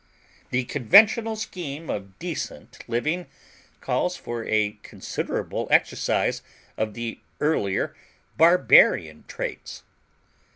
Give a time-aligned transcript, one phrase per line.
[0.49, 3.27] The conventional scheme of decent living
[3.81, 6.41] calls for a considerable exercise
[6.75, 7.95] of the earlier
[8.35, 9.83] barbarian traits.